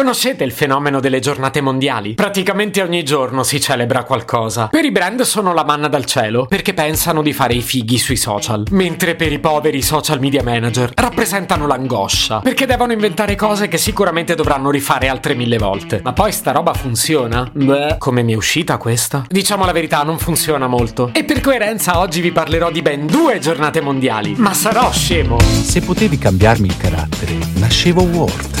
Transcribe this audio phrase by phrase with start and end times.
[0.00, 2.14] Conoscete il fenomeno delle giornate mondiali?
[2.14, 4.68] Praticamente ogni giorno si celebra qualcosa.
[4.68, 8.16] Per i brand sono la manna dal cielo, perché pensano di fare i fighi sui
[8.16, 8.64] social.
[8.70, 14.34] Mentre per i poveri social media manager rappresentano l'angoscia, perché devono inventare cose che sicuramente
[14.34, 16.00] dovranno rifare altre mille volte.
[16.02, 17.46] Ma poi sta roba funziona?
[17.52, 19.26] Beh, come mi è uscita questa?
[19.28, 21.10] Diciamo la verità, non funziona molto.
[21.12, 24.32] E per coerenza oggi vi parlerò di ben due giornate mondiali.
[24.38, 25.38] Ma sarò scemo!
[25.40, 28.60] Se potevi cambiarmi il carattere, nascevo Ward.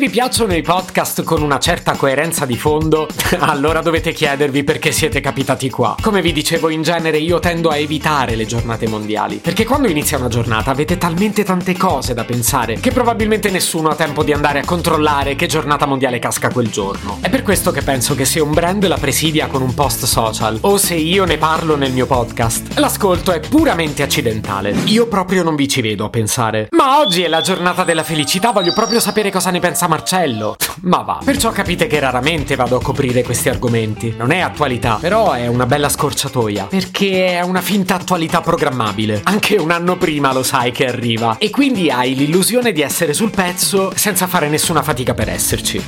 [0.00, 3.06] Vi piacciono i podcast con una certa coerenza di fondo,
[3.40, 5.94] allora dovete chiedervi perché siete capitati qua.
[6.00, 10.16] Come vi dicevo, in genere io tendo a evitare le giornate mondiali, perché quando inizia
[10.16, 14.60] una giornata avete talmente tante cose da pensare che probabilmente nessuno ha tempo di andare
[14.60, 17.18] a controllare che giornata mondiale casca quel giorno.
[17.20, 20.56] È per questo che penso che se un brand la presidia con un post social,
[20.62, 24.70] o se io ne parlo nel mio podcast, l'ascolto è puramente accidentale.
[24.86, 26.68] Io proprio non vi ci vedo a pensare.
[26.70, 30.54] Ma oggi è la giornata della felicità, voglio proprio sapere cosa ne pensa Marcello.
[30.82, 31.18] Ma va.
[31.22, 34.14] Perciò capite che raramente vado a coprire questi argomenti.
[34.16, 36.66] Non è attualità, però è una bella scorciatoia.
[36.66, 39.20] Perché è una finta attualità programmabile.
[39.24, 41.36] Anche un anno prima lo sai che arriva.
[41.38, 45.82] E quindi hai l'illusione di essere sul pezzo senza fare nessuna fatica per esserci.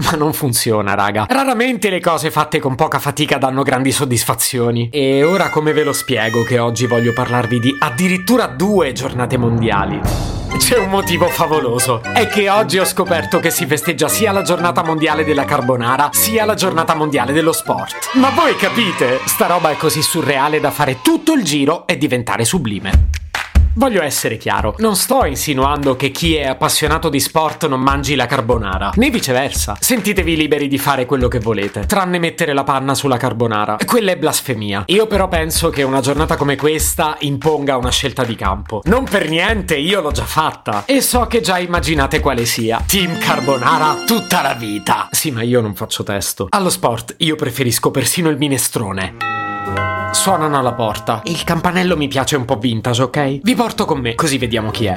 [0.00, 1.26] Ma non funziona, raga.
[1.28, 4.88] Raramente le cose fatte con poca fatica danno grandi soddisfazioni.
[4.90, 10.37] E ora come ve lo spiego che oggi voglio parlarvi di addirittura due giornate mondiali?
[10.58, 12.02] C'è un motivo favoloso.
[12.02, 16.44] È che oggi ho scoperto che si festeggia sia la giornata mondiale della carbonara, sia
[16.44, 18.10] la giornata mondiale dello sport.
[18.14, 19.20] Ma voi capite?
[19.24, 23.17] Sta roba è così surreale da fare tutto il giro e diventare sublime.
[23.78, 28.26] Voglio essere chiaro, non sto insinuando che chi è appassionato di sport non mangi la
[28.26, 29.76] carbonara, né viceversa.
[29.78, 33.76] Sentitevi liberi di fare quello che volete, tranne mettere la panna sulla carbonara.
[33.86, 34.82] Quella è blasfemia.
[34.86, 38.80] Io però penso che una giornata come questa imponga una scelta di campo.
[38.86, 40.82] Non per niente, io l'ho già fatta.
[40.84, 42.82] E so che già immaginate quale sia.
[42.84, 45.06] Team Carbonara tutta la vita.
[45.12, 46.48] Sì, ma io non faccio testo.
[46.48, 49.37] Allo sport io preferisco persino il minestrone.
[50.12, 51.20] Suonano alla porta.
[51.24, 53.40] Il campanello mi piace un po' vintage, ok?
[53.42, 54.96] Vi porto con me, così vediamo chi è.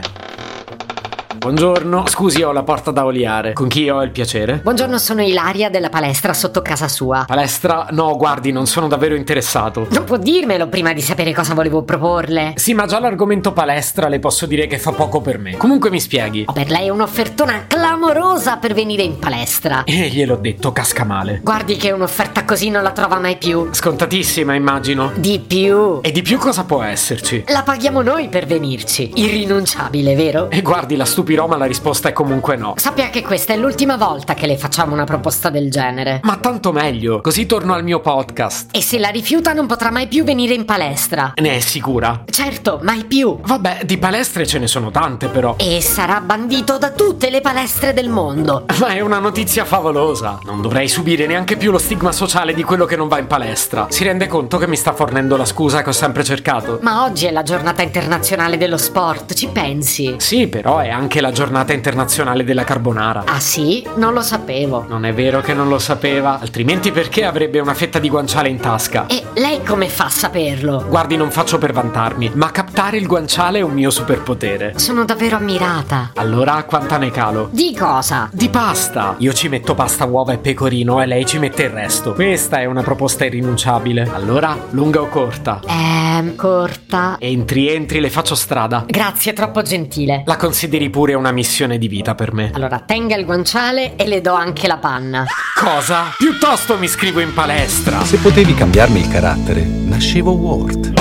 [1.42, 3.54] Buongiorno, scusi, ho la porta da oliare.
[3.54, 4.60] Con chi ho il piacere?
[4.62, 7.24] Buongiorno, sono Ilaria della palestra sotto casa sua.
[7.26, 7.88] Palestra?
[7.90, 9.88] No, guardi, non sono davvero interessato.
[9.90, 12.54] Non può dirmelo prima di sapere cosa volevo proporle.
[12.58, 15.58] Sì, ma già l'argomento palestra le posso dire che fa poco per me.
[15.58, 16.44] Comunque mi spieghi.
[16.46, 19.84] Ho per lei un'offertona clamorosa per venire in palestra.
[19.86, 21.40] E gliel'ho detto, casca male.
[21.42, 23.68] Guardi che un'offerta così non la trova mai più.
[23.72, 25.12] Scontatissima, immagino.
[25.16, 26.02] Di più.
[26.04, 27.46] E di più cosa può esserci?
[27.48, 29.14] La paghiamo noi per venirci.
[29.16, 30.52] Irrinunciabile, vero?
[30.52, 32.74] E guardi, la stupirò, ma la risposta è comunque no.
[32.78, 36.20] Sappia che questa è l'ultima volta che le facciamo una proposta del genere.
[36.24, 38.76] Ma tanto meglio, così torno al mio podcast.
[38.76, 41.34] E se la rifiuta non potrà mai più venire in palestra.
[41.36, 42.24] Ne è sicura?
[42.30, 43.40] Certo, mai più.
[43.42, 45.56] Vabbè, di palestre ce ne sono tante però.
[45.58, 48.66] E sarà bandito da tutte le palestre del mondo.
[48.80, 50.40] Ma è una notizia favolosa.
[50.44, 53.88] Non dovrei subire neanche più lo stigma sociale di quello che non va in palestra.
[53.90, 56.80] Si rende conto che mi sta fornendo la scusa che ho sempre cercato?
[56.82, 60.16] Ma oggi è la giornata internazionale dello sport, ci pensi?
[60.18, 63.24] Sì, però è anche la giornata internazionale della carbonara.
[63.26, 63.88] Ah sì?
[63.96, 64.86] Non lo sapevo.
[64.88, 68.60] Non è vero che non lo sapeva, altrimenti perché avrebbe una fetta di guanciale in
[68.60, 69.06] tasca?
[69.08, 70.86] E lei come fa a saperlo?
[70.88, 74.74] Guardi, non faccio per vantarmi, ma captare il guanciale è un mio superpotere.
[74.78, 76.12] Sono davvero ammirata.
[76.16, 77.50] Allora, quanta ne calo?
[77.52, 78.30] Di cosa?
[78.32, 79.16] Di pasta!
[79.20, 82.14] Io ci metto pasta, uova e pecorino e lei ci mette il resto.
[82.14, 84.10] Questa è una proposta irrinunciabile.
[84.12, 85.62] Allora, lunga o corta?
[85.68, 87.18] Ehm, corta.
[87.20, 88.84] Entri, entri, le faccio strada.
[88.88, 90.24] Grazie, troppo gentile.
[90.26, 92.52] La consideri pure una missione di vita per me.
[92.54, 95.26] Allora, tenga il guanciale e le do anche la panna.
[95.56, 96.14] Cosa?
[96.18, 98.04] Piuttosto mi iscrivo in palestra.
[98.04, 100.94] Se potevi cambiarmi il carattere, nascevo Ward.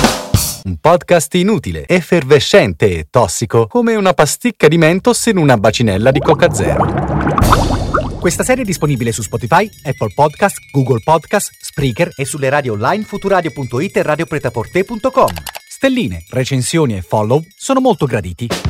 [0.65, 6.21] Un podcast inutile, effervescente e tossico, come una pasticca di mentos in una bacinella di
[6.21, 7.39] Coca Zero.
[8.21, 13.05] Questa serie è disponibile su Spotify, Apple Podcast, Google Podcast, Spreaker e sulle radio online
[13.05, 15.29] futuradio.it e radiopretaporte.com.
[15.67, 18.70] Stelline, recensioni e follow sono molto graditi.